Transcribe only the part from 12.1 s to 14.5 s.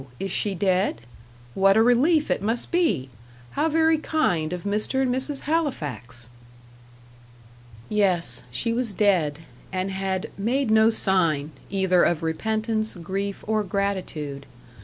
repentance, grief, or gratitude.